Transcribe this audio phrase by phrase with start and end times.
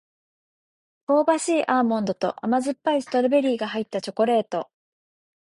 [1.05, 4.67] 香ばしいアーモンドと甘酸っぱいストロベリーが入ったチョコレート